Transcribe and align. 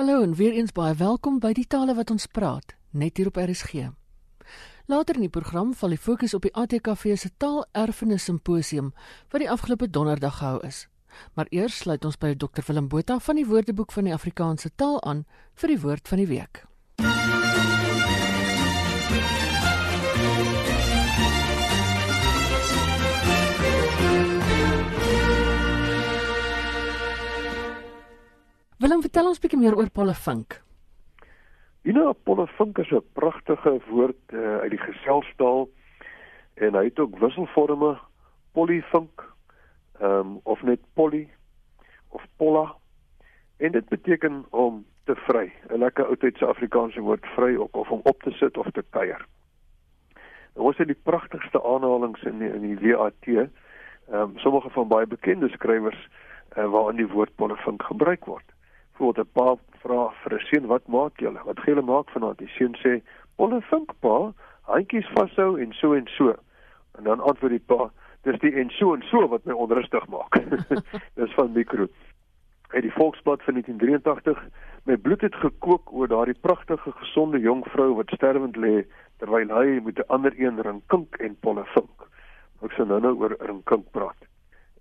Hallo 0.00 0.22
en 0.22 0.34
weer 0.34 0.52
eens 0.52 0.72
baie 0.72 0.94
welkom 0.96 1.34
by 1.44 1.50
die 1.52 1.66
tale 1.68 1.92
wat 1.92 2.08
ons 2.10 2.24
praat, 2.32 2.72
net 2.96 3.18
hier 3.20 3.28
op 3.28 3.36
RSG. 3.36 3.90
Later 4.88 5.18
in 5.18 5.26
die 5.26 5.32
program 5.34 5.74
val 5.76 5.92
die 5.92 6.00
fokus 6.00 6.32
op 6.32 6.46
die 6.46 6.52
ATKV 6.56 7.18
se 7.20 7.28
Taalerfenis 7.36 8.24
Simposium 8.24 8.94
wat 9.28 9.44
die 9.44 9.50
afgelope 9.52 9.90
donderdag 9.92 10.38
gehou 10.38 10.62
is. 10.64 10.86
Maar 11.36 11.52
eers 11.52 11.76
sluit 11.84 12.08
ons 12.08 12.16
by 12.16 12.32
Dr 12.32 12.64
Willem 12.70 12.88
Botha 12.88 13.18
van 13.20 13.42
die 13.42 13.44
Woordeboek 13.44 13.92
van 13.92 14.08
die 14.08 14.16
Afrikaanse 14.16 14.72
taal 14.72 14.96
aan 15.04 15.26
vir 15.60 15.74
die 15.74 15.80
woord 15.84 16.08
van 16.08 16.24
die 16.24 16.30
week. 16.32 16.64
Willem, 28.80 29.02
vertel 29.04 29.26
ons 29.28 29.40
bietjie 29.42 29.58
meer 29.60 29.74
oor 29.76 29.90
polifink. 29.92 30.54
You 31.84 31.92
know, 31.92 32.14
polifink 32.24 32.78
is 32.80 32.88
'n 32.96 33.04
pragtige 33.12 33.72
woord 33.90 34.32
uh, 34.32 34.60
uit 34.64 34.70
die 34.72 34.80
geselstaal 34.80 35.66
en 36.54 36.78
hy 36.78 36.84
het 36.86 36.98
ook 36.98 37.18
wisselforme 37.20 37.98
polyfink 38.56 39.24
ehm 40.00 40.14
um, 40.20 40.30
of 40.44 40.62
net 40.62 40.80
poly 40.96 41.28
of 42.08 42.24
polla 42.36 42.72
en 43.58 43.72
dit 43.72 43.88
beteken 43.88 44.44
om 44.50 44.86
te 45.04 45.14
vry. 45.28 45.52
'n 45.68 45.78
Lekker 45.78 46.06
oudtydse 46.06 46.46
Afrikaanse 46.46 47.00
woord 47.00 47.26
vry 47.36 47.56
ook 47.56 47.76
of 47.76 47.90
om 47.90 48.00
op 48.04 48.22
te 48.22 48.30
sit 48.30 48.56
of 48.56 48.70
te 48.70 48.84
kuier. 48.90 49.26
Nou, 50.54 50.66
ons 50.66 50.76
het 50.76 50.86
die 50.86 51.02
pragtigste 51.02 51.62
aanhalinge 51.62 52.24
in 52.24 52.38
die, 52.38 52.52
in 52.52 52.64
die 52.64 52.96
WAT. 52.96 53.28
Ehm 53.28 53.48
um, 54.08 54.38
sommige 54.38 54.70
van 54.70 54.88
baie 54.88 55.06
bekende 55.06 55.48
skrywers 55.48 56.08
uh, 56.56 56.70
waarin 56.70 56.96
die 56.96 57.12
woord 57.12 57.34
polifink 57.34 57.82
gebruik 57.82 58.24
word 58.24 58.49
voorbeeld 59.00 59.26
'n 59.26 59.32
pa 59.32 59.56
vra 59.82 60.12
vir 60.22 60.32
'n 60.34 60.44
seun 60.48 60.66
wat 60.66 60.86
maak 60.86 61.20
julle? 61.20 61.40
Wat 61.44 61.58
gaan 61.58 61.74
julle 61.74 61.86
maak 61.92 62.10
vanaand? 62.10 62.38
Die 62.38 62.52
seun 62.56 62.74
sê: 62.84 63.00
"Olle 63.36 63.60
vink 63.60 63.90
pa, 64.00 64.32
handjies 64.62 65.08
vashou 65.14 65.56
en 65.60 65.72
so 65.72 65.94
en 65.94 66.06
so." 66.06 66.34
En 66.98 67.04
dan 67.04 67.20
antwoord 67.20 67.52
die 67.52 67.66
pa: 67.66 67.90
"Dis 68.22 68.38
die 68.38 68.52
en 68.52 68.70
so 68.70 68.94
en 68.94 69.02
so 69.02 69.28
wat 69.28 69.44
my 69.44 69.52
onrustig 69.52 70.06
maak." 70.08 70.32
Dis 71.18 71.34
van 71.34 71.52
mikro. 71.52 71.86
Uit 72.68 72.82
die 72.82 72.92
Volksblad 72.92 73.42
van 73.42 73.54
1983: 73.54 74.44
"My 74.84 74.96
bloed 74.96 75.20
het 75.20 75.34
gekook 75.34 75.92
oor 75.92 76.08
daardie 76.08 76.40
pragtige 76.40 76.92
gesonde 76.92 77.40
jong 77.40 77.64
vrou 77.64 77.94
wat 77.94 78.10
sterwend 78.10 78.56
lê 78.56 78.84
terwyl 79.16 79.48
hy 79.48 79.80
met 79.84 79.98
'n 79.98 80.08
ander 80.08 80.32
een 80.36 80.62
rinkink 80.62 81.16
en 81.16 81.36
polle 81.40 81.64
vink." 81.64 81.96
Ek 82.62 82.72
sê 82.72 82.84
nou 82.86 83.00
nou 83.00 83.16
oor 83.16 83.36
rinkink 83.38 83.90
praat. 83.90 84.29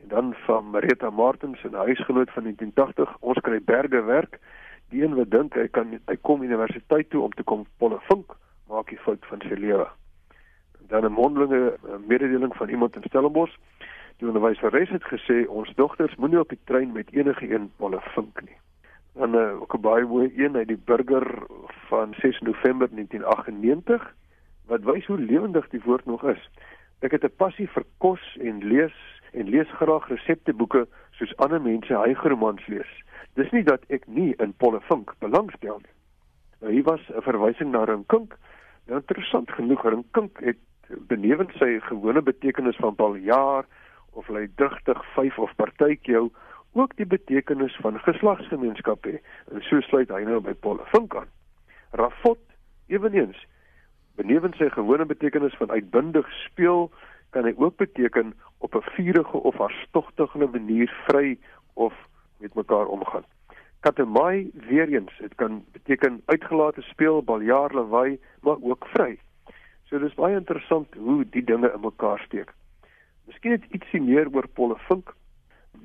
En 0.02 0.08
dan 0.08 0.34
van 0.34 0.70
Marita 0.70 1.10
Martens 1.10 1.64
en 1.64 1.74
huisgenoot 1.74 2.32
van 2.32 2.44
1980, 2.44 3.18
ons 3.20 3.40
kry 3.40 3.62
berge 3.64 4.02
werk. 4.04 4.40
Die 4.90 5.04
een 5.04 5.16
wat 5.16 5.32
dink 5.32 5.54
hy 5.54 5.68
kan 5.68 6.00
hy 6.06 6.16
kom 6.22 6.44
universiteit 6.44 7.10
toe 7.10 7.22
om 7.22 7.34
te 7.34 7.44
kom 7.44 7.66
polle 7.78 8.00
vink, 8.08 8.34
maak 8.70 8.90
hy 8.90 8.98
fout 9.04 9.26
van 9.30 9.42
sy 9.46 9.58
lewe. 9.60 9.88
Dan 10.90 11.06
'n 11.06 11.12
mondelinge 11.12 11.78
mededeling 12.08 12.56
van 12.56 12.70
iemand 12.70 12.96
in 12.96 13.04
Stellenbosch. 13.04 13.56
Die 14.18 14.28
onderwyseres 14.28 14.90
het 14.90 15.04
gesê 15.04 15.46
ons 15.48 15.70
dogters 15.76 16.16
moenie 16.16 16.40
op 16.40 16.50
die 16.50 16.60
trein 16.64 16.92
met 16.92 17.12
enige 17.12 17.54
een 17.54 17.72
polle 17.78 18.02
vink 18.16 18.42
nie. 18.42 18.58
Dan 19.14 19.36
uh, 19.36 19.62
ook 19.62 19.74
'n 19.76 19.82
baie 19.82 20.06
mooi 20.06 20.32
een 20.36 20.56
uit 20.56 20.68
die 20.68 20.82
burger 20.86 21.44
van 21.88 22.14
6 22.18 22.40
November 22.40 22.90
1998 22.92 24.16
wat 24.66 24.84
wys 24.84 25.06
hoe 25.06 25.20
lewendig 25.20 25.70
die 25.70 25.82
woord 25.86 26.06
nog 26.06 26.24
is. 26.24 26.50
Ek 27.00 27.12
het 27.12 27.24
'n 27.24 27.36
passie 27.36 27.70
vir 27.70 27.86
kos 27.98 28.38
en 28.42 28.64
lees 28.64 29.19
en 29.34 29.50
lees 29.50 29.72
graag 29.80 30.08
resepteboeke 30.08 30.88
soos 31.18 31.36
ander 31.38 31.62
mense 31.62 31.94
hygeromans 31.94 32.68
lees. 32.68 32.92
Dis 33.36 33.52
nie 33.52 33.64
dat 33.64 33.84
ek 33.94 34.08
nie 34.08 34.34
in 34.44 34.54
Pollefink 34.58 35.14
belangstel 35.20 35.82
nie. 35.84 35.96
Nou 36.62 36.74
hier 36.74 36.84
was 36.84 37.02
'n 37.10 37.22
verwysing 37.22 37.72
na 37.72 37.84
Rinkink. 37.84 38.36
Nou 38.88 39.00
interessant 39.00 39.52
genoeg, 39.52 39.84
Rinkink 39.84 40.40
het 40.40 40.58
benewens 41.08 41.58
sy 41.58 41.80
gewone 41.80 42.22
betekenis 42.22 42.76
van 42.76 42.96
baljaar 42.96 43.66
of 44.12 44.30
lei 44.30 44.48
digtig 44.56 45.06
vyf 45.16 45.38
of 45.40 45.56
partytjie 45.56 46.30
ook 46.74 46.96
die 46.96 47.06
betekenis 47.06 47.76
van 47.82 48.00
geslagsgemeenskap 48.00 49.06
hê. 49.06 49.20
En 49.54 49.62
so 49.62 49.82
sluit 49.82 50.10
hy 50.10 50.24
nou 50.24 50.40
by 50.40 50.54
Pollefink 50.54 51.16
aan. 51.16 51.30
Rafot 51.92 52.42
eweneens 52.88 53.48
benewens 54.20 54.58
sy 54.58 54.70
gewone 54.70 55.06
betekenis 55.06 55.56
van 55.58 55.72
uitbundig 55.72 56.28
speel 56.46 56.90
kan 57.30 57.44
hy 57.44 57.54
ook 57.58 57.76
beteken 57.78 58.34
op 58.58 58.76
'n 58.76 58.90
vurige 58.96 59.38
of 59.38 59.56
hartstogtige 59.56 60.38
manier 60.38 60.90
vry 61.08 61.38
of 61.74 61.94
met 62.38 62.54
mekaar 62.54 62.86
omgaan. 62.86 63.26
Katemai 63.80 64.52
weer 64.54 64.88
eens, 64.88 65.18
dit 65.18 65.36
kan 65.36 65.66
beteken 65.72 66.22
uitgelate 66.26 66.82
speel, 66.82 67.24
baljaar, 67.24 67.74
lawaai, 67.74 68.20
maar 68.42 68.58
ook 68.62 68.86
vry. 68.88 69.20
So 69.84 70.00
dis 70.00 70.14
baie 70.14 70.36
interessant 70.36 70.94
hoe 70.94 71.30
die 71.30 71.44
dinge 71.44 71.72
in 71.74 71.80
mekaar 71.82 72.20
steek. 72.20 72.54
Miskien 73.26 73.52
net 73.52 73.66
ietsie 73.72 74.02
meer 74.02 74.28
oor 74.34 74.48
Pollefink. 74.48 75.14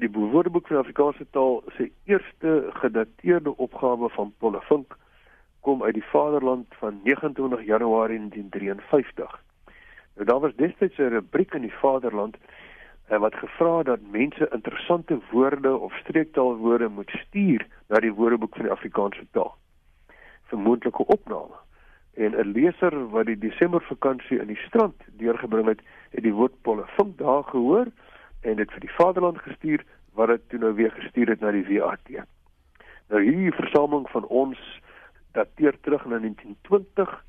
Die 0.00 0.10
Woordeboek 0.10 0.66
van 0.66 0.76
Afrikaanse 0.76 1.26
taal 1.30 1.62
se 1.76 1.90
eerste 2.04 2.70
gedateerde 2.80 3.56
opgawe 3.56 4.08
van 4.08 4.34
Pollefink 4.38 4.96
kom 5.60 5.82
uit 5.82 5.94
die 5.94 6.04
Vaderland 6.04 6.66
van 6.80 7.00
29 7.04 7.64
Januarie 7.64 8.18
1953. 8.18 9.43
Nou 10.14 10.26
daar 10.26 10.40
was 10.40 10.54
destyds 10.56 10.98
'n 10.98 11.14
rubriek 11.16 11.54
in 11.54 11.60
die 11.60 11.78
Vaderland 11.82 12.36
uh, 13.10 13.18
wat 13.18 13.34
gevra 13.34 13.82
dat 13.82 14.00
mense 14.10 14.48
interessante 14.50 15.18
woorde 15.30 15.76
of 15.76 15.92
streektaalwoorde 15.94 16.88
moet 16.88 17.10
stuur 17.10 17.66
na 17.88 18.00
die 18.00 18.12
Woordeboek 18.12 18.54
van 18.54 18.64
die 18.64 18.72
Afrikaanse 18.72 19.26
taal 19.30 19.56
vir 20.48 20.58
moontlike 20.58 21.06
opname. 21.06 21.56
En 22.14 22.30
'n 22.30 22.52
leser 22.52 23.08
wat 23.10 23.26
die 23.26 23.38
Desember 23.38 23.82
vakansie 23.82 24.40
in 24.40 24.46
die 24.46 24.62
strand 24.66 25.02
deurgebring 25.16 25.66
het, 25.66 25.80
het 26.10 26.22
die 26.22 26.32
woord 26.32 26.62
polifink 26.62 27.18
daar 27.18 27.44
gehoor 27.44 27.86
en 28.40 28.56
dit 28.56 28.72
vir 28.72 28.80
die 28.80 28.94
Vaderland 28.96 29.38
gestuur 29.38 29.84
wat 30.12 30.28
dit 30.28 30.48
toe 30.48 30.58
nou 30.58 30.74
weer 30.74 30.90
gestuur 30.90 31.28
het 31.28 31.40
na 31.40 31.50
die 31.50 31.78
WAT. 31.78 32.08
Nou 33.08 33.22
hierdie 33.22 33.52
versameling 33.52 34.10
van 34.10 34.24
ons 34.24 34.80
dateer 35.32 35.80
terug 35.80 36.04
na 36.04 36.18
1920 36.18 37.24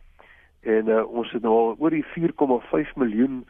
en 0.66 0.88
uh, 0.90 1.04
ons 1.06 1.32
het 1.32 1.42
nou 1.46 1.54
al 1.54 1.76
oor 1.78 1.94
die 1.94 2.06
4,5 2.16 2.94
miljoen 2.98 3.44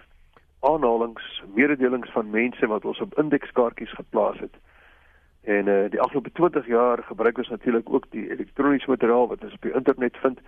aanhalings, 0.59 1.44
mededelings 1.56 2.12
van 2.12 2.30
mense 2.30 2.68
wat 2.68 2.86
ons 2.86 3.00
op 3.00 3.16
indekskaartjies 3.20 3.94
geplaas 3.96 4.40
het. 4.40 4.56
En 5.44 5.68
uh, 5.68 5.86
die 5.94 6.02
afgelope 6.02 6.31
20 6.31 6.68
jaar 6.68 7.04
gebruik 7.04 7.38
ons 7.38 7.54
natuurlik 7.54 7.90
ook 7.90 8.09
die 8.09 8.30
elektroniese 8.31 8.90
materiaal 8.90 9.28
wat 9.28 9.44
ons 9.44 9.54
op 9.54 9.62
die 9.62 9.74
internet 9.74 10.18
vind. 10.18 10.40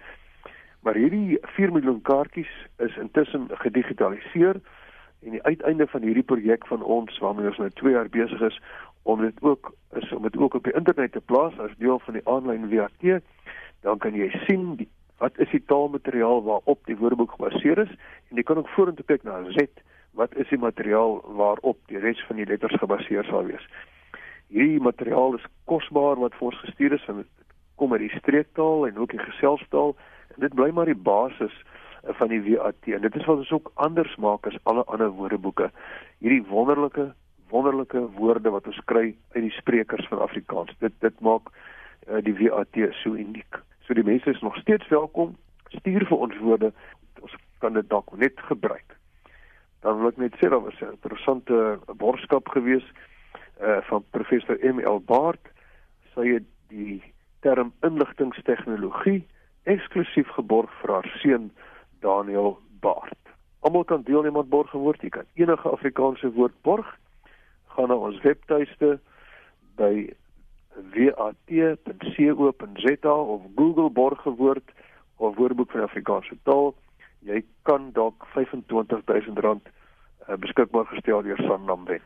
Maar 0.81 0.99
hierdie 0.99 1.37
4 1.55 1.71
miljoen 1.71 2.01
kaartjies 2.01 2.51
is 2.77 2.97
intussen 2.97 3.47
gedigitaliseer 3.63 4.59
en 5.23 5.31
die 5.31 5.43
uiteinde 5.43 5.87
van 5.87 6.01
hierdie 6.01 6.23
projek 6.23 6.67
van 6.67 6.83
ons 6.83 7.17
waarmee 7.23 7.47
ons 7.47 7.57
nou 7.63 7.69
2 7.69 7.93
jaar 7.93 8.09
besig 8.09 8.41
is 8.41 8.59
om 9.03 9.21
dit 9.21 9.41
ook 9.41 9.71
is 9.95 10.11
om 10.11 10.21
dit 10.21 10.37
ook 10.37 10.53
op 10.53 10.63
die 10.63 10.75
internet 10.75 11.11
te 11.11 11.21
plaas 11.21 11.59
as 11.59 11.71
deel 11.77 11.99
van 11.99 12.13
die 12.13 12.27
aanlyn 12.27 12.69
WAT, 12.69 13.21
dan 13.81 13.97
kan 13.97 14.13
jy 14.13 14.27
sien 14.45 14.75
die 14.75 14.89
wat 15.21 15.37
is 15.43 15.49
die 15.51 15.63
taalmateriaal 15.65 16.43
waarop 16.43 16.85
die 16.85 16.97
woordeboek 16.97 17.35
gebaseer 17.37 17.83
is 17.85 17.93
en 18.29 18.39
jy 18.39 18.43
kan 18.43 18.61
ook 18.61 18.73
vorentoe 18.75 19.05
kyk 19.05 19.23
na 19.25 19.39
Z 19.55 19.67
wat 20.17 20.35
is 20.35 20.49
die 20.49 20.61
materiaal 20.61 21.19
waarop 21.37 21.79
die 21.91 22.01
res 22.01 22.21
van 22.27 22.39
die 22.41 22.45
letters 22.49 22.77
gebaseer 22.81 23.25
sal 23.29 23.45
wees. 23.45 23.65
Hierdie 24.49 24.81
materiaal 24.81 25.35
is 25.37 25.45
kosbaar 25.69 26.17
wat 26.21 26.37
vir 26.39 26.49
ons 26.49 26.61
gestuur 26.65 26.95
is 26.97 27.05
van 27.05 27.25
kom 27.77 27.93
uit 27.93 28.07
die 28.07 28.17
streektaal 28.17 28.87
en 28.87 28.97
ook 28.97 29.13
die 29.13 29.21
geselstaal 29.21 29.93
en 30.35 30.41
dit 30.45 30.55
bly 30.57 30.71
maar 30.73 30.89
die 30.89 30.97
basis 31.09 31.53
van 32.17 32.31
die 32.31 32.41
WAT 32.47 32.89
en 32.95 33.05
dit 33.05 33.15
is 33.19 33.25
wat 33.27 33.43
ons 33.43 33.53
ook 33.53 33.71
anders 33.75 34.15
maak 34.21 34.47
as 34.49 34.57
alle 34.63 34.85
ander 34.87 35.09
woordeboeke. 35.13 35.69
Hierdie 36.23 36.45
wonderlike 36.49 37.11
wonderlike 37.51 38.01
woorde 38.17 38.51
wat 38.51 38.65
ons 38.67 38.79
kry 38.91 39.13
uit 39.35 39.43
die 39.43 39.53
sprekers 39.55 40.07
van 40.11 40.23
Afrikaans. 40.25 40.73
Dit 40.83 40.95
dit 41.03 41.21
maak 41.23 41.51
uh, 41.53 42.19
die 42.23 42.35
WAT 42.41 42.79
so 43.03 43.15
uniek. 43.15 43.61
So 43.87 43.93
die 43.95 44.03
mense 44.03 44.29
is 44.29 44.41
nog 44.41 44.55
steeds 44.57 44.87
welkom. 44.87 45.37
Stuur 45.67 46.05
vir 46.05 46.17
ons 46.17 46.37
woorde. 46.43 46.73
Ons 47.23 47.35
kan 47.63 47.73
dit 47.73 47.89
dalk 47.89 48.11
net 48.19 48.39
gebruik. 48.49 48.97
Dan 49.85 50.01
wil 50.01 50.11
ek 50.11 50.19
net 50.19 50.35
sê 50.35 50.49
daar 50.51 50.63
was 50.65 50.81
'n 50.81 50.91
interessante 50.91 51.79
borgskap 51.95 52.47
gewees 52.51 52.83
uh 53.61 53.79
van 53.89 54.03
professor 54.11 54.57
ML 54.59 54.99
Baard. 54.99 55.39
Sy 56.13 56.27
het 56.33 56.43
die 56.67 57.01
term 57.39 57.71
inligtingstegnologie 57.81 59.23
eksklusief 59.63 60.27
geborg 60.35 60.71
vir 60.81 60.93
haar 60.93 61.09
seun 61.21 61.51
Daniel 61.99 62.59
Baard. 62.79 63.23
Almal 63.59 63.83
kan 63.83 64.01
deelneem 64.01 64.37
aan 64.37 64.49
borgwoord. 64.49 65.01
Jy 65.01 65.09
kan 65.09 65.25
enige 65.33 65.69
Afrikaanse 65.69 66.31
woord 66.31 66.61
borg. 66.61 66.97
Gaan 67.67 67.87
na 67.87 67.95
ons 67.95 68.21
webtuiste 68.21 68.99
by 69.75 70.13
wat.co.za 71.47 73.09
of 73.09 73.41
Google 73.55 73.89
borgwoord 73.89 74.71
of 75.15 75.35
Woordeboek 75.35 75.71
van 75.71 75.81
Afrikaanse 75.81 76.37
taal. 76.43 76.75
Jy 77.19 77.43
kan 77.61 77.89
dalk 77.93 78.27
R25000 78.27 79.43
uh, 79.43 79.55
eh, 80.27 80.37
beskikbaar 80.39 80.85
gestel 80.85 81.21
deur 81.21 81.37
Sanlam 81.37 81.85
wen. 81.85 82.01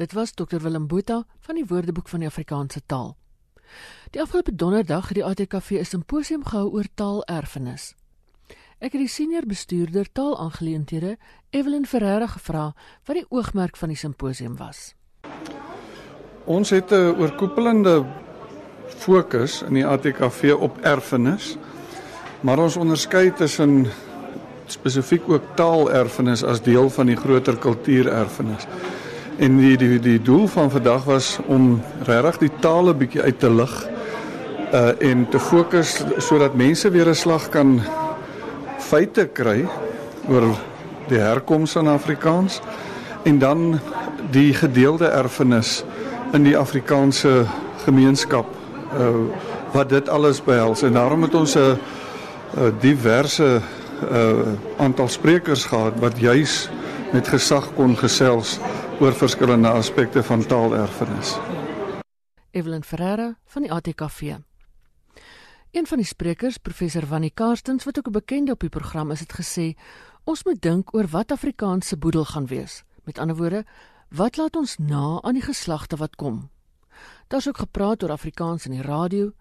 Dit 0.00 0.12
was 0.12 0.32
Dr 0.32 0.60
Willem 0.60 0.86
Botha 0.86 1.24
van 1.40 1.54
die 1.54 1.64
Woordeboek 1.68 2.08
van 2.08 2.18
die 2.24 2.28
Afrikaanse 2.28 2.80
taal. 2.86 3.19
Die 4.10 4.20
afgelope 4.22 4.54
donderdag 4.54 5.08
het 5.08 5.14
die 5.14 5.24
ATKV 5.24 5.70
'n 5.70 5.84
simposium 5.84 6.44
gehou 6.44 6.70
oor 6.70 6.86
taalerfenis. 6.94 7.94
Ek 8.78 8.92
het 8.92 9.00
die 9.00 9.08
senior 9.08 9.46
bestuurder 9.46 10.06
taalaangeleenthede, 10.12 11.16
Evelyn 11.50 11.86
Ferreira 11.86 12.26
gevra 12.26 12.74
wat 13.04 13.16
die 13.16 13.26
oogmerk 13.28 13.76
van 13.76 13.88
die 13.88 13.96
simposium 13.96 14.56
was. 14.56 14.94
Ons 16.44 16.70
het 16.70 16.90
'n 16.90 17.14
oorkoepelende 17.20 18.04
fokus 18.88 19.62
in 19.62 19.74
die 19.74 19.86
ATKV 19.86 20.54
op 20.58 20.78
erfenis. 20.80 21.56
Maar 22.40 22.58
ons 22.58 22.76
onderskei 22.76 23.32
tussen 23.32 23.86
spesifiek 24.66 25.28
ook 25.28 25.42
taalerfenis 25.54 26.44
as 26.44 26.62
deel 26.62 26.90
van 26.90 27.06
die 27.06 27.16
groter 27.16 27.58
kultuurerfenis. 27.58 28.66
En 29.40 29.56
die 29.56 29.76
die 29.76 29.96
die 30.00 30.22
doel 30.22 30.46
van 30.46 30.70
vandag 30.70 31.04
was 31.04 31.38
om 31.46 31.80
regtig 32.04 32.38
die 32.38 32.50
tale 32.60 32.92
bietjie 32.94 33.22
uit 33.22 33.38
te 33.40 33.48
lig 33.50 33.72
uh 34.72 34.90
en 35.00 35.22
te 35.32 35.40
fokus 35.40 35.94
sodat 36.20 36.54
mense 36.54 36.90
weer 36.92 37.08
'n 37.08 37.14
slag 37.14 37.48
kan 37.48 37.80
feite 38.78 39.24
kry 39.32 39.64
oor 40.28 40.44
die 41.08 41.18
herkoms 41.18 41.72
van 41.72 41.88
Afrikaans 41.88 42.60
en 43.24 43.38
dan 43.38 43.80
die 44.30 44.54
gedeelde 44.54 45.08
erfenis 45.08 45.84
in 46.32 46.42
die 46.42 46.56
Afrikaanse 46.56 47.46
gemeenskap 47.84 48.46
uh 48.98 49.08
wat 49.72 49.88
dit 49.88 50.08
alles 50.08 50.42
behels. 50.44 50.82
En 50.82 50.92
daarom 50.92 51.22
het 51.22 51.34
ons 51.34 51.56
'n 51.56 51.78
diverse 52.80 53.60
uh 54.12 54.32
aantal 54.76 55.08
sprekers 55.08 55.64
gehad 55.64 55.92
wat 55.98 56.18
juis 56.18 56.68
met 57.12 57.28
gesag 57.28 57.74
kon 57.74 57.96
gesels 57.96 58.60
oor 59.00 59.14
verskillende 59.16 59.68
aspekte 59.68 60.22
van 60.22 60.42
taalerfenis. 60.46 61.38
Evelyn 62.50 62.84
Ferreira 62.84 63.38
van 63.44 63.62
die 63.62 63.72
ATKV. 63.72 64.20
Een 65.70 65.86
van 65.86 65.98
die 66.02 66.06
sprekers, 66.06 66.58
professor 66.58 67.06
Wannie 67.06 67.30
Karstens, 67.34 67.84
wat 67.84 67.98
ook 67.98 68.08
'n 68.08 68.12
bekende 68.12 68.52
op 68.52 68.60
die 68.60 68.68
program 68.68 69.10
is, 69.10 69.20
het 69.20 69.32
gesê 69.40 69.78
ons 70.24 70.44
moet 70.44 70.62
dink 70.62 70.94
oor 70.94 71.06
wat 71.06 71.32
Afrikaans 71.32 71.86
se 71.86 71.96
boedel 71.96 72.24
gaan 72.24 72.46
wees. 72.46 72.84
Met 73.04 73.18
ander 73.18 73.36
woorde, 73.36 73.64
wat 74.08 74.36
laat 74.36 74.56
ons 74.56 74.76
na 74.78 75.20
aan 75.22 75.34
die 75.34 75.42
geslagte 75.42 75.96
wat 75.96 76.16
kom? 76.16 76.50
Daar's 77.28 77.48
ook 77.48 77.58
gepraat 77.58 78.02
oor 78.02 78.10
Afrikaans 78.10 78.64
in 78.64 78.72
die 78.72 78.82
radio, 78.82 79.32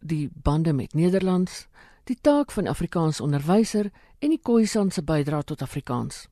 die 0.00 0.30
bande 0.32 0.72
met 0.72 0.94
Nederlands, 0.94 1.66
die 2.04 2.18
taak 2.20 2.50
van 2.50 2.66
Afrikaans 2.66 3.20
onderwyser 3.20 3.90
en 4.18 4.28
die 4.28 4.40
Khoisan 4.42 4.90
se 4.90 5.02
bydrae 5.02 5.44
tot 5.44 5.62
Afrikaans. 5.62 6.28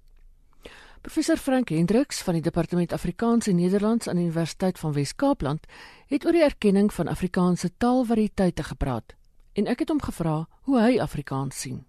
Professor 1.05 1.37
Frank 1.37 1.69
Hendriks 1.69 2.23
van 2.25 2.33
die 2.39 2.43
Departement 2.43 2.93
Afrikaans 2.93 3.47
en 3.47 3.59
Nederlands 3.61 4.09
aan 4.09 4.17
die 4.17 4.25
Universiteit 4.25 4.79
van 4.79 4.93
Wes-Kaapland 4.93 5.67
het 6.09 6.25
oor 6.25 6.33
die 6.33 6.43
erkenning 6.43 6.87
van 6.93 7.11
Afrikaanse 7.13 7.69
taalvariëteite 7.77 8.65
gepraat 8.65 9.13
en 9.53 9.69
ek 9.69 9.83
het 9.85 9.93
hom 9.93 10.01
gevra 10.01 10.47
hoe 10.65 10.79
hy 10.81 10.95
Afrikaans 11.05 11.59
sien. 11.61 11.83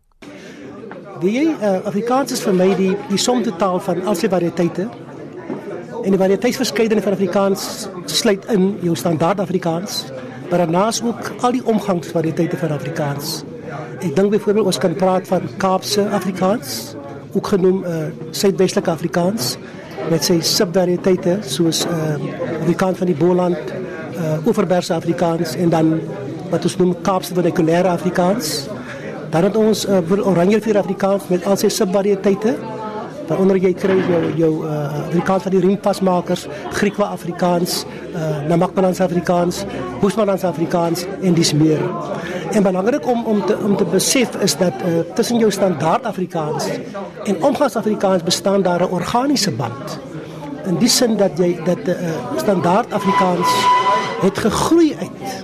Die 1.23 1.45
uh, 1.45 1.77
Afrikaans 1.87 2.35
is 2.35 2.43
vir 2.43 2.57
my 2.59 2.67
die 2.75 2.89
die 3.07 3.21
somtotaal 3.27 3.79
van 3.87 4.03
al 4.03 4.19
sy 4.19 4.27
variëteite. 4.35 4.89
En 6.03 6.11
die 6.11 6.19
variëteitsverskeidenheid 6.19 7.07
van 7.07 7.15
Afrikaans 7.15 7.87
sluit 8.11 8.51
in 8.51 8.67
jou 8.83 8.97
standaard 8.99 9.39
Afrikaans, 9.39 10.01
maar 10.49 10.65
daarnaas 10.65 10.99
ook 11.07 11.31
al 11.39 11.55
die 11.55 11.63
omgangsvariëteite 11.63 12.59
van 12.65 12.75
Afrikaans. 12.81 13.45
Ek 14.03 14.11
dink 14.11 14.35
byvoorbeeld 14.35 14.75
ons 14.75 14.83
kan 14.83 14.99
praat 14.99 15.31
van 15.31 15.47
Kaapse 15.55 16.03
Afrikaans, 16.19 16.94
ook 17.35 17.47
genoem 17.47 17.83
uh 17.83 18.03
Suidwestelike 18.31 18.91
Afrikaans 18.91 19.55
met 20.09 20.23
sy 20.23 20.39
subvariëteite 20.41 21.39
soos 21.47 21.85
uh 21.85 22.15
Afrikaans 22.61 22.97
van 23.01 23.11
die 23.11 23.17
Boland, 23.17 23.73
uh 24.15 24.47
Oeverbergse 24.47 24.93
Afrikaans 24.93 25.55
en 25.55 25.69
dan 25.69 25.99
wat 26.49 26.63
ons 26.63 26.77
noem 26.77 26.95
Kaapse 27.01 27.33
vernakulêre 27.33 27.91
Afrikaans. 27.91 28.67
Dan 29.33 29.49
het 29.49 29.55
ons 29.59 29.85
uh, 29.89 30.27
Oranjevuur 30.27 30.77
Afrikaans 30.77 31.27
met 31.27 31.45
al 31.45 31.57
sy 31.59 31.69
subvariëteite 31.73 32.55
waaronder 33.25 33.57
jy 33.57 33.71
kry 33.73 33.95
jou 34.05 34.21
jou 34.37 34.51
uh, 34.67 34.75
Afrikaans 35.07 35.47
van 35.47 35.53
die 35.55 35.61
riempasmakers, 35.63 36.45
Griekwa 36.77 37.09
Afrikaans, 37.15 37.79
uh, 38.13 38.43
Namakwalandse 38.51 39.03
Afrikaans, 39.03 39.63
Boesmanlandse 40.01 40.47
Afrikaans 40.47 41.07
en 41.21 41.33
dis 41.33 41.53
meer. 41.57 41.81
En 42.55 42.63
belangrik 42.63 43.07
om 43.07 43.25
om 43.25 43.45
te 43.45 43.57
om 43.63 43.75
te 43.75 43.85
besef 43.85 44.35
is 44.35 44.57
dat 44.57 44.73
uh, 44.85 44.99
tussen 45.13 45.37
jou 45.37 45.51
standaard 45.51 46.05
Afrikaans 46.05 46.67
en 47.23 47.43
omgangs 47.43 47.75
Afrikaans 47.75 48.23
bestaan 48.23 48.61
daar 48.61 48.81
'n 48.81 48.91
organiese 48.91 49.51
band. 49.51 49.99
In 50.65 50.77
die 50.77 50.89
sin 50.89 51.17
dat 51.17 51.31
jy 51.37 51.59
dat 51.63 51.87
uh, 51.87 51.95
standaard 52.35 52.93
Afrikaans 52.93 53.49
het 54.21 54.37
gegroei 54.37 54.95
uit 54.99 55.43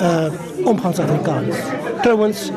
uh 0.00 0.28
omgangs 0.64 0.98
Afrikaans. 0.98 1.56
Trouwens, 2.02 2.50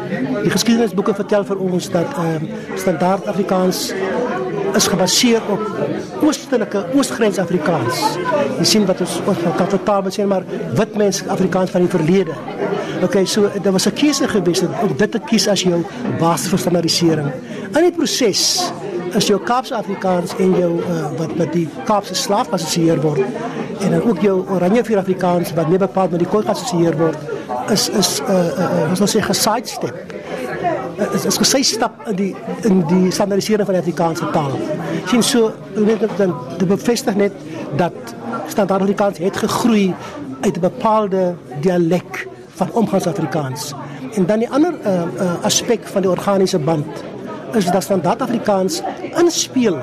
die 0.43 0.49
geskiedenisboeke 0.49 1.13
vertel 1.13 1.45
vir 1.45 1.57
ons 1.57 1.89
dat 1.89 2.07
uh 2.17 2.35
standaard 2.75 3.27
Afrikaans 3.27 3.93
is 4.75 4.87
gebaseer 4.87 5.41
op 5.49 5.59
oostelike 6.21 6.85
oosgrens 6.93 7.37
Afrikaans. 7.37 8.17
Jy 8.57 8.63
sien 8.63 8.85
wat 8.85 9.01
ons 9.01 9.21
ons 9.25 9.37
kan 9.57 9.69
vertaal 9.69 10.11
sê 10.11 10.25
maar 10.25 10.43
wit 10.73 10.95
mens 10.95 11.23
Afrikaans 11.27 11.69
van 11.69 11.81
die 11.81 11.89
verlede. 11.89 12.35
Okay, 13.03 13.25
so 13.25 13.49
daar 13.61 13.71
was 13.71 13.85
'n 13.85 13.93
keuse 13.93 14.27
gewees 14.27 14.61
om 14.61 14.97
dit 14.97 15.11
te 15.11 15.19
kies 15.19 15.47
as 15.47 15.61
jou 15.61 15.85
basis 16.19 16.49
vir 16.49 16.59
standaardisering. 16.59 17.31
In 17.75 17.81
die 17.81 17.91
proses 17.91 18.71
is 19.15 19.27
jou 19.27 19.39
Kaapse 19.43 19.75
Afrikaans 19.75 20.35
en 20.37 20.51
jou 20.57 20.81
uh, 20.81 21.07
wat 21.17 21.35
met 21.35 21.53
die 21.53 21.67
Kaapse 21.85 22.15
slaaf 22.15 22.47
geassosieer 22.47 23.01
word 23.01 23.23
en 23.79 23.91
dan 23.91 24.03
ook 24.03 24.19
jou 24.21 24.43
Oranje 24.49 24.83
vir 24.83 24.97
Afrikaans 24.97 25.53
wat 25.53 25.69
nie 25.69 25.77
bepaald 25.77 26.11
met 26.11 26.19
die 26.19 26.27
Khoisan 26.27 26.55
geassosieer 26.55 26.97
word 26.97 27.17
is 27.71 27.89
is 27.89 28.21
uh, 28.21 28.29
uh, 28.29 28.59
uh, 28.59 28.89
ons 28.89 28.99
wil 28.99 29.07
sê 29.07 29.21
gesidestep 29.21 30.13
is 31.13 31.25
is 31.25 31.37
gesy 31.37 31.63
stap 31.63 32.07
in 32.07 32.15
die 32.15 32.35
in 32.67 32.81
die 32.87 33.11
standaardisering 33.11 33.65
van 33.65 33.77
die 33.79 33.83
Afrikaanse 33.83 34.29
taal. 34.31 34.57
Sien 35.05 35.23
so 35.23 35.51
net 35.75 36.03
dan 36.17 36.35
te 36.57 36.65
bevestig 36.65 37.15
net 37.15 37.31
dat 37.77 37.93
standaard 38.47 38.81
Afrikaans 38.81 39.17
het 39.17 39.37
gegroei 39.37 39.93
uit 40.41 40.55
'n 40.57 40.61
bepaalde 40.61 41.35
dialek 41.61 42.27
van 42.59 42.71
omgangs 42.81 43.07
Afrikaans. 43.07 43.73
En 44.17 44.25
dan 44.25 44.43
die 44.43 44.49
ander 44.49 44.73
uh, 44.83 44.93
uh, 44.93 45.31
aspek 45.47 45.87
van 45.87 46.05
die 46.05 46.11
organiese 46.11 46.59
band 46.59 47.03
is 47.57 47.65
dat 47.71 47.83
standaard 47.83 48.21
Afrikaans 48.21 48.81
inspel 49.17 49.77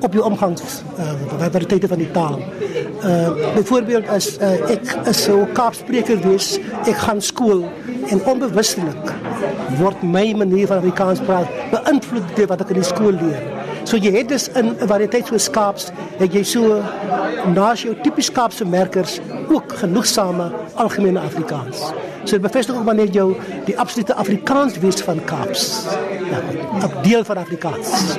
op 0.00 0.12
die 0.14 0.22
omgangs 0.22 0.82
uh, 0.98 1.12
variëteite 1.50 1.90
van 1.90 2.02
die 2.02 2.10
taal. 2.14 2.40
Uh 2.98 3.54
byvoorbeeld 3.54 4.08
as 4.10 4.32
uh, 4.42 4.70
ek 4.72 4.90
is 5.10 5.20
so 5.22 5.46
Kaapspreker 5.54 6.18
wees, 6.24 6.56
ek 6.86 6.98
gaan 7.04 7.22
skool 7.22 7.62
en 8.10 8.22
onbewustelik 8.30 9.12
word 9.78 10.02
my 10.02 10.32
manier 10.38 10.66
van 10.70 10.82
Afrikaans 10.82 11.22
praat 11.26 11.62
beïnvloed 11.74 12.34
deur 12.38 12.50
wat 12.50 12.66
ek 12.66 12.74
in 12.74 12.82
die 12.82 12.88
skool 12.90 13.14
leer. 13.20 13.57
So 13.88 13.96
jy 13.96 14.10
het 14.18 14.28
dus 14.28 14.48
in 14.52 14.76
'n 14.76 14.86
variëteit 14.86 15.26
so 15.26 15.50
Kaaps, 15.50 15.90
het 16.18 16.32
jy 16.32 16.42
so 16.42 16.82
naas 17.54 17.82
jou 17.82 17.94
tipies 18.02 18.32
Kaapse 18.32 18.64
merkers 18.64 19.20
ook 19.48 19.72
genoegsame 19.72 20.52
algemene 20.74 21.20
Afrikaans. 21.20 21.78
So 22.24 22.36
dit 22.36 22.40
bevestig 22.40 22.76
ook 22.76 22.84
wanneer 22.84 23.08
jou 23.08 23.36
die 23.64 23.78
absolute 23.78 24.14
Afrikaans 24.14 24.78
wees 24.78 25.00
van 25.00 25.24
Kaaps. 25.24 25.86
Ja, 26.30 26.38
'n 26.86 27.02
deel 27.02 27.24
van 27.24 27.36
Afrikaans. 27.36 28.16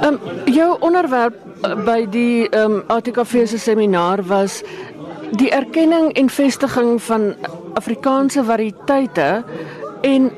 Ehm 0.00 0.14
um, 0.14 0.18
jou 0.44 0.76
onderwerp 0.80 1.34
eh, 1.62 1.84
by 1.84 2.06
die 2.10 2.48
ehm 2.48 2.72
um, 2.72 2.82
ATKV 2.86 3.46
se 3.46 3.58
seminaar 3.58 4.22
was 4.22 4.62
die 5.30 5.50
erkenning 5.50 6.12
en 6.12 6.30
vestiging 6.30 7.02
van 7.02 7.34
Afrikaanse 7.74 8.44
variëteite 8.44 9.44
en 10.00 10.32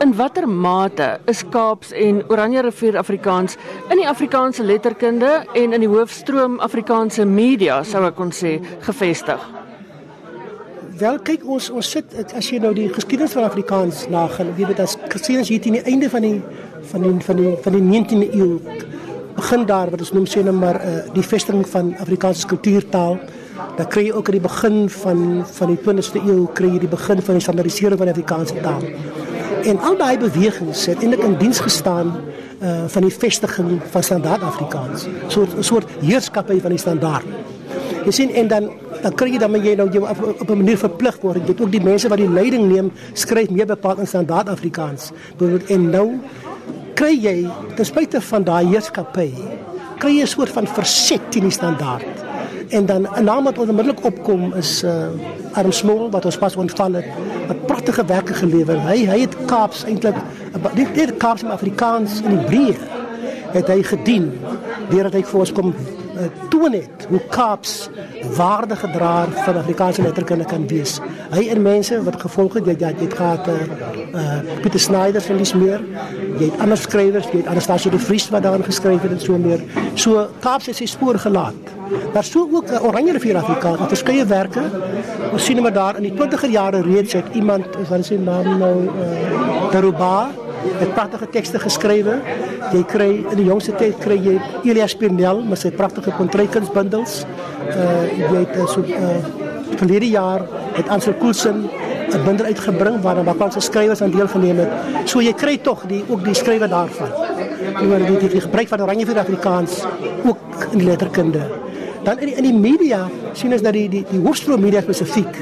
in 0.00 0.14
watter 0.16 0.48
mate 0.48 1.20
is 1.26 1.42
Kaaps 1.50 1.92
en 1.92 2.22
Oranje 2.28 2.62
rivier 2.62 2.96
Afrikaans 2.98 3.56
in 3.90 4.00
die 4.00 4.08
Afrikaanse 4.08 4.64
letterkunde 4.64 5.44
en 5.54 5.72
in 5.76 5.84
die 5.84 5.90
hoofstroom 5.90 6.58
Afrikaanse 6.64 7.26
media 7.28 7.82
sou 7.86 8.02
ek 8.06 8.16
kon 8.18 8.32
sê 8.34 8.56
gevestig. 8.86 9.44
Wel 10.98 11.18
kyk 11.26 11.46
ons 11.50 11.70
ons 11.74 11.90
sit 11.96 12.12
as 12.24 12.50
jy 12.50 12.60
nou 12.62 12.72
die 12.76 12.88
geskiedenis 12.92 13.34
van 13.34 13.48
Afrikaans 13.48 14.04
nagaan, 14.12 14.52
weet 14.58 14.74
jy 14.74 14.76
dat 14.82 15.08
geskiedenis 15.14 15.50
hier 15.52 15.62
teen 15.62 15.78
die 15.78 15.86
einde 15.90 16.10
van 16.10 16.26
die 16.26 16.36
van 16.90 17.06
die 17.06 17.14
van 17.28 17.40
die 17.40 17.54
van 17.64 17.78
die 17.78 17.84
19de 17.86 18.28
eeu 18.34 18.50
begin 19.34 19.64
daar 19.66 19.90
wat 19.90 20.04
ons 20.04 20.12
noem 20.14 20.28
sê 20.30 20.44
net 20.46 20.54
maar 20.54 20.78
uh, 20.78 21.00
die 21.14 21.24
vestiging 21.26 21.66
van 21.68 21.94
Afrikaanse 22.02 22.46
kultuurtaal. 22.50 23.18
Dan 23.78 23.88
kry 23.90 24.08
jy 24.08 24.14
ook 24.14 24.30
aan 24.30 24.38
die 24.38 24.46
begin 24.46 24.78
van 25.00 25.20
van 25.58 25.74
die 25.74 25.80
20ste 25.82 26.22
eeu 26.22 26.46
kry 26.54 26.70
jy 26.74 26.84
die 26.86 26.90
begin 26.90 27.22
van 27.22 27.38
die 27.38 27.42
standaardisering 27.42 27.98
van 27.98 28.10
Afrikaanse 28.14 28.62
taal. 28.62 28.86
En 29.64 29.80
al 29.80 29.96
daai 29.96 30.18
bewegings 30.18 30.86
het 30.86 31.00
eintlik 31.02 31.24
in 31.24 31.36
diens 31.40 31.60
gestaan 31.60 32.12
uh 32.62 32.84
van 32.86 33.02
die 33.02 33.12
vestiging 33.12 33.80
van 33.90 34.02
standaard 34.02 34.42
Afrikaans. 34.42 35.06
So 35.26 35.46
'n 35.56 35.62
soort 35.62 35.88
heerskappy 36.00 36.60
van 36.60 36.70
die 36.70 36.78
standaard. 36.78 37.24
Jy 38.04 38.10
sien 38.10 38.30
en 38.34 38.48
dan 38.48 38.70
dan 39.02 39.14
kry 39.14 39.30
jy 39.32 39.38
dan 39.38 39.52
jy 39.52 39.74
nou 39.74 39.88
jy 39.92 40.00
op 40.38 40.50
'n 40.50 40.56
manier 40.56 40.78
verplig 40.78 41.18
word. 41.20 41.36
Jy 41.36 41.46
het 41.46 41.60
ook 41.60 41.72
die 41.72 41.82
mense 41.82 42.08
wat 42.08 42.18
die 42.18 42.30
leiding 42.30 42.72
neem, 42.72 42.92
skryf 43.12 43.50
meer 43.50 43.66
bepaald 43.66 43.98
in 43.98 44.06
standaard 44.06 44.48
Afrikaans. 44.48 45.10
Byvoorbeeld 45.36 45.70
en 45.70 45.90
nou 45.90 46.18
kry 46.94 47.18
jy 47.20 47.50
ten 47.74 47.84
spyte 47.84 48.20
van 48.20 48.44
daai 48.44 48.66
heerskappy 48.66 49.32
kry 49.98 50.18
jy 50.18 50.22
'n 50.22 50.26
soort 50.26 50.50
van 50.50 50.66
verset 50.66 51.20
teen 51.30 51.42
die 51.42 51.50
standaard. 51.50 52.04
En 52.68 52.86
dan 52.86 53.06
'n 53.16 53.24
naam 53.24 53.44
wat 53.44 53.58
onmiddellik 53.58 54.04
opkom 54.04 54.52
is 54.54 54.82
uh 54.84 55.08
Arm 55.52 55.72
Small 55.72 56.10
wat 56.10 56.24
ons 56.24 56.36
pas 56.36 56.56
ontvang 56.56 56.94
het. 56.94 57.04
'n 57.48 57.63
Pragtige 57.84 58.12
werke 58.12 58.34
gelewer. 58.34 58.78
Hy 58.80 59.02
hy 59.04 59.16
het 59.26 59.34
Kaaps 59.44 59.82
eintlik 59.84 60.16
nie 60.72 60.86
net 60.94 61.10
Kaaps 61.20 61.42
maar 61.44 61.58
Afrikaans 61.58 62.22
in 62.24 62.38
die 62.38 62.46
breë 62.48 62.76
het 63.52 63.68
hy 63.68 63.82
gedien 63.84 64.30
deurdat 64.88 65.18
hy 65.18 65.20
vir 65.28 65.42
ons 65.42 65.52
kom 65.52 65.74
toon 66.52 66.72
het 66.72 67.06
hoe 67.08 67.20
Kaaps 67.30 67.88
waardige 68.36 68.90
draer 68.90 69.28
van 69.32 69.56
Afrikaanse 69.56 70.02
letterkunde 70.02 70.44
kan 70.44 70.66
wees. 70.68 70.98
Hy 71.32 71.48
en 71.52 71.62
mense 71.62 72.02
wat 72.06 72.20
gevolg 72.20 72.58
het, 72.58 72.66
jy 72.66 72.76
jy 72.78 72.92
het 73.00 73.16
gehad 73.18 73.48
uh, 73.48 73.56
uh 74.14 74.60
Pieter 74.62 74.80
Snyder 74.80 75.22
van 75.22 75.40
die 75.40 75.48
smeer. 75.48 75.84
Jy 76.38 76.50
het 76.50 76.60
ander 76.60 76.78
skrywers, 76.78 77.28
jy 77.32 77.42
het 77.42 77.50
Anastasie 77.52 77.90
de 77.90 77.98
Vries 77.98 78.28
wat 78.34 78.46
daarin 78.46 78.64
geskryf 78.64 79.02
het 79.02 79.16
en 79.16 79.20
so 79.20 79.38
meer. 79.38 79.64
So 79.94 80.28
Kaaps 80.44 80.70
het 80.70 80.80
sy 80.80 80.88
spoor 80.90 81.18
gelaat. 81.18 81.72
Daar 82.14 82.24
sou 82.24 82.46
ook 82.52 82.70
uh, 82.70 82.84
Oranje 82.84 83.12
rivier 83.18 83.36
Afrikaans, 83.40 83.88
verskeie 83.88 84.24
werke. 84.26 84.62
Ons 85.32 85.44
sien 85.44 85.58
hom 85.60 85.68
daar 85.72 85.98
in 86.00 86.08
die 86.08 86.14
20er 86.14 86.50
jare 86.50 86.82
reeds 86.86 87.18
het 87.18 87.34
iemand, 87.34 87.76
wat 87.90 88.06
sy 88.06 88.20
naam 88.20 88.56
nou, 88.58 88.74
uh 88.88 89.42
Daruba 89.74 90.43
het 90.80 90.94
pragtige 90.94 91.28
tekste 91.30 91.58
geskrywe. 91.58 92.18
Jy 92.72 92.82
kry 92.90 93.08
in 93.20 93.38
die 93.38 93.46
jongste 93.48 93.74
tyd 93.78 93.98
kry 94.02 94.18
jy 94.18 94.36
Elias 94.64 94.96
Pernel 94.98 95.42
met 95.48 95.60
sy 95.60 95.70
pragtige 95.74 96.14
kontrykunsbundels. 96.18 97.22
Uh 97.70 98.04
jy 98.18 98.44
het 98.44 98.56
uh, 98.56 98.68
so 98.68 98.84
uh 98.84 99.16
verlede 99.74 100.08
jaar 100.12 100.44
het 100.76 100.88
Ansel 100.88 101.16
Koelsen 101.18 101.64
'n 102.14 102.24
bundel 102.24 102.46
uitgebring 102.46 103.00
waarin 103.02 103.24
Bakwanse 103.24 103.60
skrywers 103.60 104.02
aan 104.02 104.10
deel 104.10 104.28
geneem 104.28 104.58
het. 104.58 104.70
So 105.04 105.20
jy 105.20 105.32
kry 105.32 105.58
tog 105.58 105.86
die 105.86 106.04
ook 106.08 106.24
die 106.24 106.34
skrywe 106.34 106.68
daarvan. 106.68 107.10
Oor 107.82 107.98
die, 108.06 108.18
die, 108.18 108.28
die 108.28 108.40
gebruik 108.40 108.68
van 108.68 108.82
Oranje 108.82 109.06
vir 109.06 109.18
Afrikaans 109.18 109.82
ook 110.24 110.68
in 110.72 110.78
die 110.78 110.86
letterkunde. 110.86 111.42
Dan 112.04 112.18
in 112.18 112.26
die, 112.26 112.36
in 112.36 112.42
die 112.42 112.58
media 112.58 113.08
sien 113.32 113.52
ons 113.52 113.62
dat 113.62 113.72
die 113.72 113.88
die 113.88 114.04
die 114.10 114.20
hoofstroom 114.20 114.60
media 114.60 114.80
spesifiek 114.80 115.40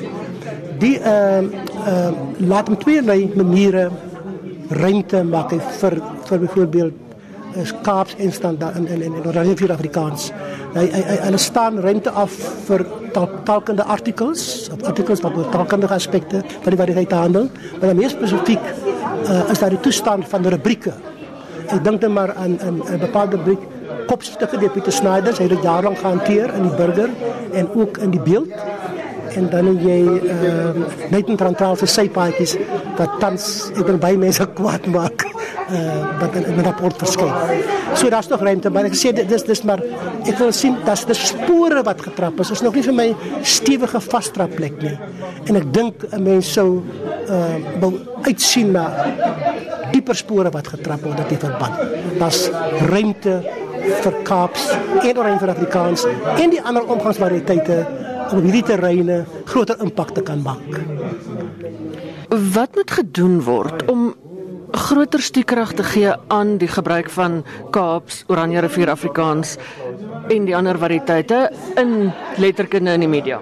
die 0.79 0.99
ehm 0.99 1.45
uh, 1.45 1.61
ehm 1.87 2.15
uh, 2.43 2.49
laat 2.49 2.69
om 2.69 2.79
twee 2.79 3.03
maniere 3.35 3.91
hy 5.53 5.61
vir 5.81 5.99
vir 6.29 6.39
byvoorbeeld 6.47 6.93
is 7.61 7.73
Kaaps 7.85 8.15
en 8.17 8.33
standaard 8.33 8.77
in 8.77 9.03
in 9.03 9.27
Oranje 9.27 9.57
vir 9.57 9.73
Afrikaans. 9.73 10.31
Hulle 10.75 11.39
staan 11.39 11.81
ruimte 11.81 12.11
af 12.11 12.33
vir 12.67 12.87
taalkundige 13.45 13.89
artikels, 13.89 14.71
of 14.73 14.83
artikels 14.89 15.21
wat 15.21 15.37
oor 15.37 15.49
taalkundige 15.53 15.95
aspekte 15.95 16.43
van 16.63 16.73
die 16.73 16.81
variëteit 16.81 17.13
handel, 17.13 17.51
maar 17.79 17.93
dan 17.93 17.97
meer 17.97 18.11
spesifiek 18.11 18.63
uh, 18.63 19.51
is 19.51 19.59
daar 19.59 19.75
die 19.75 19.81
toestand 19.81 20.29
van 20.29 20.43
rubrieke. 20.57 20.95
Ek 21.69 21.85
dink 21.85 22.01
net 22.01 22.11
maar 22.11 22.35
aan 22.35 22.57
'n 22.57 22.83
'n 22.89 22.99
bepaalde 22.99 23.37
rubriek 23.37 23.69
kopstukke 24.07 24.59
deur 24.59 24.71
Pieter 24.71 24.93
Snyder, 24.93 25.37
hy 25.37 25.43
het 25.43 25.51
dit 25.51 25.63
gehanteer 25.97 26.55
in 26.55 26.63
die 26.63 26.77
burger 26.77 27.11
en 27.53 27.69
ook 27.75 27.99
in 27.99 28.11
die 28.11 28.21
beeld 28.21 28.51
en 29.37 29.49
dan 29.51 29.67
het 29.73 29.83
jy 29.85 30.01
uh, 30.05 30.73
net 31.11 31.29
'n 31.29 31.37
trantraalse 31.37 31.87
sypaadjies 31.87 32.57
wat 32.97 33.21
tans 33.21 33.71
ek 33.77 33.87
wil 33.87 33.99
baie 33.99 34.19
mense 34.19 34.47
kwaad 34.55 34.87
maak 34.87 35.25
uh, 35.73 36.21
wat 36.21 36.35
in 36.35 36.57
'n 36.57 36.65
rapport 36.65 36.97
verskyn. 36.97 37.33
So 37.95 38.09
daar's 38.09 38.29
nog 38.29 38.41
ruimte, 38.41 38.71
maar 38.71 38.85
ek 38.85 38.95
sê 38.95 39.13
dit 39.13 39.29
dis 39.29 39.43
dis 39.43 39.63
maar 39.63 39.81
ek 40.25 40.39
wil 40.39 40.53
sien 40.53 40.77
dat 40.85 41.07
die 41.07 41.15
spore 41.15 41.83
wat 41.83 42.01
getrap 42.01 42.41
is, 42.41 42.51
is 42.51 42.63
nog 42.63 42.75
nie 42.75 42.83
vir 42.83 42.95
my 42.95 43.15
stewige 43.43 44.01
vastrap 44.01 44.55
plek 44.55 44.83
nie. 44.83 44.99
En 45.47 45.57
ek 45.57 45.73
dink 45.73 45.95
'n 46.13 46.23
mens 46.23 46.53
sou 46.53 46.83
uh, 47.29 47.57
wil 47.81 47.99
uitsien 48.23 48.73
na 48.73 48.91
dieper 49.93 50.15
spore 50.15 50.51
wat 50.51 50.69
getrap 50.69 51.03
word 51.03 51.19
in 51.19 51.29
die 51.29 51.39
verband. 51.39 51.75
Daar's 52.19 52.51
ruimte 52.89 53.43
vir 53.83 54.15
Kaaps 54.23 54.71
en 55.03 55.19
oor 55.19 55.39
vir 55.39 55.51
Afrikaans 55.51 56.07
en 56.39 56.51
die 56.51 56.63
ander 56.63 56.87
omgangsvariëteite 56.87 57.87
om 58.31 58.43
hierdie 58.45 58.63
terreine 58.63 59.25
groter 59.45 59.81
impak 59.83 60.15
te 60.17 60.23
kan 60.23 60.43
maak. 60.43 60.81
Wat 62.29 62.75
moet 62.79 62.91
gedoen 62.91 63.41
word 63.45 63.85
om 63.93 64.13
groter 64.73 65.21
stuurkrag 65.21 65.75
te 65.77 65.85
gee 65.85 66.13
aan 66.33 66.57
die 66.59 66.69
gebruik 66.69 67.11
van 67.13 67.43
Kaaps, 67.71 68.25
Oranje 68.33 68.63
rivier 68.65 68.91
Afrikaans 68.91 69.59
en 70.33 70.47
die 70.49 70.57
ander 70.57 70.79
variëteite 70.81 71.43
in 71.81 72.13
letterkunde 72.41 72.95
in 72.97 73.05
die 73.05 73.11
media? 73.11 73.41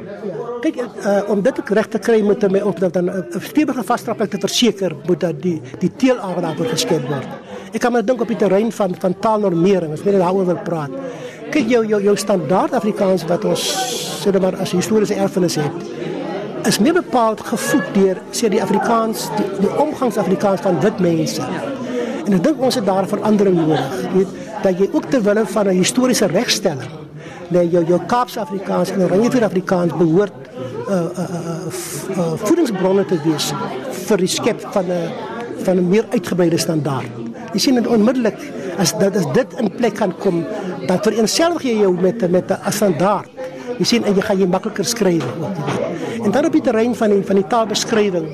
Kyk, 0.61 0.81
uh, 0.81 1.21
om 1.33 1.41
dit 1.43 1.61
reg 1.73 1.89
te 1.89 2.01
kry 2.03 2.19
moet 2.25 2.43
my 2.51 2.61
op 2.67 2.81
dat 2.81 2.93
dan 2.93 3.09
'n 3.11 3.41
stewige 3.41 3.83
vasstraping 3.83 4.31
te 4.31 4.41
verseker 4.41 4.97
moet 5.07 5.21
dat 5.21 5.43
die 5.43 5.61
die 5.79 5.93
teelaar 5.97 6.41
daarvoor 6.41 6.67
geskep 6.67 7.09
word. 7.09 7.29
Ek 7.73 7.81
kan 7.81 7.93
maar 7.93 8.05
dink 8.05 8.21
op 8.21 8.29
die 8.29 8.37
terrein 8.37 8.73
van 8.73 8.95
van 8.99 9.15
taalnormering, 9.19 9.93
as 9.93 10.03
mense 10.03 10.19
daaroor 10.19 10.47
wil 10.47 10.63
praat. 10.65 10.91
Kyk 11.51 11.67
jou 11.69 11.87
jou 11.87 12.03
jou 12.03 12.17
standaard 12.17 12.75
Afrikaans 12.79 13.25
wat 13.27 13.45
ons 13.45 13.63
sê 14.21 14.31
maar 14.39 14.55
as 14.63 14.75
historiese 14.77 15.15
erfenis 15.15 15.57
het 15.59 15.89
is 16.69 16.79
meer 16.79 16.95
bepaald 16.95 17.41
gevoed 17.41 17.89
deur 17.95 18.21
sê 18.37 18.51
die 18.53 18.61
Afrikaans 18.63 19.29
die, 19.39 19.47
die 19.65 19.71
omgangs 19.83 20.19
Afrikaans 20.21 20.61
van 20.61 20.79
wit 20.85 21.01
mense. 21.01 21.47
En 22.27 22.37
ek 22.37 22.45
dink 22.45 22.61
ons 22.63 22.77
het 22.79 22.87
daar 22.87 23.09
verandering 23.09 23.57
nodig. 23.57 23.97
Jy 24.03 24.11
weet 24.19 24.37
dat 24.63 24.79
jy 24.79 24.91
ook 24.93 25.09
ter 25.11 25.25
wille 25.25 25.47
van 25.47 25.69
'n 25.69 25.81
historiese 25.81 26.27
regstelling 26.27 26.93
dat 27.51 27.73
jou 27.73 27.85
jou 27.85 28.01
Kaapse 28.07 28.41
Afrikaans 28.41 28.91
en 28.91 29.03
Oranje 29.03 29.45
Afrikaans 29.45 29.97
behoort 29.97 30.33
uh, 30.89 30.95
uh, 30.95 31.19
uh, 31.19 31.67
uh, 32.17 32.33
voedingsbronne 32.45 33.05
te 33.07 33.19
wees 33.25 33.53
vir 34.07 34.17
die 34.17 34.31
skep 34.31 34.61
van 34.71 34.85
'n 34.87 35.11
van 35.65 35.77
'n 35.77 35.89
meer 35.89 36.07
uitgebreide 36.11 36.59
standaard. 36.59 37.11
Jy 37.53 37.59
sien 37.59 37.75
dit 37.75 37.87
onmiddellik 37.87 38.39
as 38.81 38.97
dat 38.99 39.17
as 39.17 39.29
dit 39.37 39.59
in 39.61 39.71
plek 39.77 39.95
kan 40.01 40.15
kom 40.19 40.45
dat 40.89 41.05
vereenselwig 41.05 41.69
jy 41.69 41.77
jou 41.85 41.93
met 42.01 42.31
met 42.31 42.51
'n 42.51 42.73
standaard 42.73 43.41
Jy 43.81 43.87
sien 43.89 44.05
en 44.05 44.13
jy 44.13 44.21
gaan 44.21 44.41
jy 44.43 44.47
makliker 44.51 44.85
skryf 44.85 45.25
ook. 45.41 45.61
En 46.21 46.33
dan 46.35 46.45
op 46.45 46.53
die 46.53 46.61
terrein 46.61 46.93
van 46.95 47.15
die 47.15 47.23
van 47.25 47.39
die 47.41 47.47
taalbeskrywing. 47.49 48.27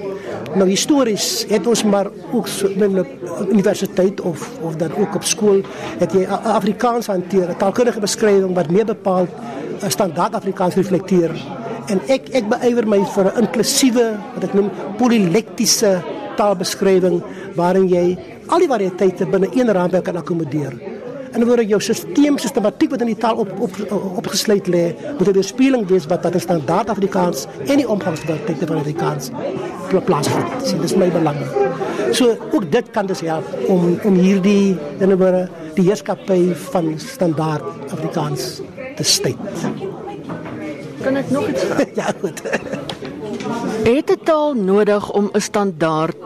Nou 0.59 0.67
histories 0.67 1.45
het 1.47 1.69
ons 1.71 1.85
maar 1.87 2.09
ook 2.35 2.49
so 2.51 2.67
in 2.67 2.99
'n 2.99 3.07
universiteit 3.51 4.21
of 4.21 4.51
of 4.63 4.77
dan 4.77 4.91
ook 4.97 5.15
op 5.15 5.25
skool 5.25 5.63
het 5.99 6.13
jy 6.13 6.27
Afrikaans 6.27 7.07
hanteer, 7.07 7.49
'n 7.51 7.57
taalkundige 7.57 8.01
beskrywing 8.01 8.55
wat 8.55 8.71
meer 8.71 8.85
bepaald 8.85 9.29
'n 9.83 9.91
standaard 9.91 10.35
Afrikaans 10.35 10.75
reflekteer. 10.75 11.31
En 11.87 12.01
ek 12.09 12.29
ek 12.33 12.49
beywer 12.49 12.89
my 12.89 13.05
vir 13.05 13.25
'n 13.25 13.39
inklusiewe 13.41 14.17
wat 14.35 14.45
ek 14.45 14.55
noem 14.55 14.71
polilektiese 14.99 16.03
taalbeskrywing 16.37 17.23
waarin 17.57 17.89
jy 17.89 18.17
al 18.47 18.63
die 18.63 18.71
variëteite 18.71 19.27
binne 19.27 19.51
een 19.53 19.73
raamwerk 19.73 20.05
kan 20.05 20.17
akkommodeer. 20.17 20.77
En 21.37 21.43
dan 21.43 21.51
word 21.51 21.69
jou 21.69 21.81
stelsel 21.83 22.39
sistematiek 22.41 22.91
wat 22.95 23.03
in 23.05 23.11
die 23.11 23.19
taal 23.21 23.37
op 23.43 23.51
op 23.61 23.75
opgesluit 24.23 24.69
lê, 24.73 24.85
moet 25.19 25.29
'n 25.29 25.37
weerspieëling 25.37 25.87
wees 25.87 26.07
wat 26.07 26.23
wat 26.25 26.41
standaard 26.41 26.89
Afrikaans 26.89 27.47
en 27.67 27.77
die 27.77 27.89
omgangswêreld 27.89 28.69
van 28.69 28.79
Afrikaans 28.79 29.31
plaasvind. 30.05 30.49
Sien, 30.65 30.81
dis 30.81 30.97
my 30.97 31.11
belang. 31.11 31.37
So 32.13 32.37
ook 32.53 32.73
dit 32.73 32.91
kan 32.91 33.07
dus 33.07 33.21
help 33.21 33.45
om 33.69 33.99
om 34.05 34.15
hierdie 34.15 34.77
innerware 34.99 35.49
die 35.75 35.85
heerskappy 35.85 36.55
van 36.55 36.95
standaard 36.97 37.93
Afrikaans 37.93 38.61
te 38.97 39.03
steun. 39.03 39.37
Kan 41.03 41.17
ek 41.17 41.31
nog 41.31 41.49
iets 41.49 41.65
vra? 41.65 41.85
ja, 42.01 42.13
goed. 42.21 42.43
Het 43.85 44.11
'n 44.11 44.21
taal 44.25 44.55
nodig 44.55 45.13
om 45.13 45.29
'n 45.33 45.41
standaard 45.41 46.17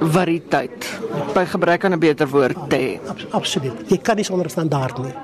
variëteit 0.00 0.88
by 1.34 1.44
gebrek 1.44 1.84
aan 1.84 1.92
'n 1.92 1.98
beter 1.98 2.28
woord 2.28 2.58
te 2.68 2.76
hê. 2.76 3.00
Absoluut. 3.30 3.72
Jy 3.88 3.98
kan 3.98 4.16
nie 4.16 4.24
sonder 4.24 4.50
standaard 4.50 4.98
nie. 4.98 5.14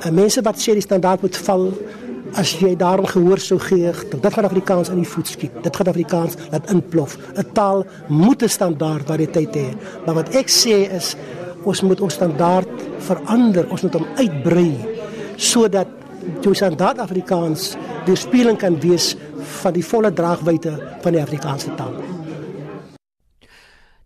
En 0.00 0.14
mense 0.14 0.42
wat 0.42 0.56
sê 0.56 0.72
die 0.72 0.80
standaard 0.80 1.22
moet 1.22 1.36
val 1.36 1.72
as 2.34 2.52
jy 2.60 2.76
daarom 2.76 3.06
gehoor 3.06 3.38
sou 3.38 3.58
gee, 3.58 3.92
dit 4.20 4.32
gaan 4.34 4.44
Afrikaans 4.44 4.88
in 4.88 4.96
die 4.96 5.08
voet 5.08 5.26
skiet. 5.26 5.62
Dit 5.62 5.76
gaan 5.76 5.86
Afrikaans 5.86 6.36
laat 6.50 6.70
inplof. 6.70 7.16
'n 7.36 7.52
Taal 7.52 7.86
moet 8.08 8.42
'n 8.42 8.48
standaard 8.48 9.06
variëteit 9.06 9.54
hê. 9.54 9.76
Maar 10.06 10.14
wat 10.14 10.34
ek 10.34 10.48
sê 10.48 10.90
is 10.92 11.16
ons 11.64 11.82
moet 11.82 12.00
ons 12.00 12.14
standaard 12.14 12.68
verander, 12.98 13.70
ons 13.70 13.82
moet 13.82 13.94
hom 13.94 14.06
uitbrei 14.16 14.76
sodat 15.36 15.86
jou 16.40 16.54
standaard 16.54 16.98
Afrikaans 16.98 17.76
die 18.06 18.16
speling 18.16 18.58
kan 18.58 18.80
wees 18.80 19.16
van 19.62 19.72
die 19.72 19.84
volle 19.84 20.12
draagwyte 20.12 20.74
van 21.02 21.12
die 21.12 21.22
Afrikaanse 21.22 21.74
taal. 21.78 21.94